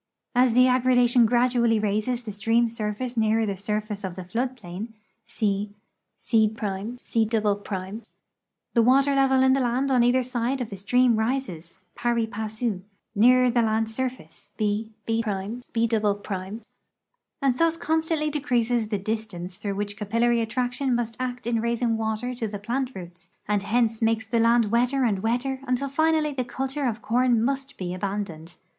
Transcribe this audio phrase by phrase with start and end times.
[0.33, 2.31] As the aggradation b~ V^ ^^/"^^ y^' •—^ Wj^W '>.— Jill I gradually raises the
[2.31, 8.01] stream surface nean r the surfat r of tlu flood i)lain (/;, c', t"),
[8.73, 12.81] the water level in the land on either si.h of the stream rises, iiari passu,
[13.13, 15.61] nearer the land surface '/»,!>', I>") antl
[17.59, 22.47] thus con.'stantly decreases the distance through which capillary attraction must act in raising water to
[22.47, 26.87] the plant roots, and hence makes the land wetter and wetter until finally the culture
[26.87, 28.55] of corn must be abandoned.